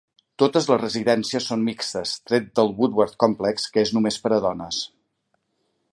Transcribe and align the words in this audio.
Totes 0.43 0.67
les 0.69 0.79
residències 0.83 1.49
són 1.51 1.67
mixtes, 1.67 2.15
tret 2.31 2.49
del 2.61 2.73
Woodworth 2.79 3.15
Complex, 3.27 3.69
que 3.77 3.85
és 3.87 3.93
només 3.99 4.19
per 4.25 4.37
a 4.39 4.41
dones. 4.47 4.85